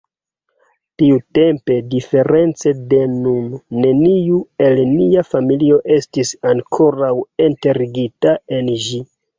Tiutempe 1.01 1.75
diference 1.91 2.73
de 2.95 3.03
nun, 3.11 3.53
neniu 3.85 4.41
el 4.71 4.83
nia 4.97 5.27
familio 5.35 5.81
estis 6.01 6.37
ankoraŭ 6.55 7.17
enterigita 7.51 8.37
en 8.61 8.77
ĝi. 8.91 9.07